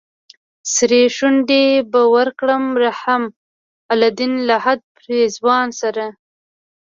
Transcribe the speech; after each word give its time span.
سرې 0.73 1.03
شونډې 1.15 1.65
به 1.91 2.01
ورکړم 2.15 2.63
رحم 2.85 3.23
الدين 3.93 4.33
لهد 4.49 4.79
پېزوان 5.01 5.67
سره 5.81 6.05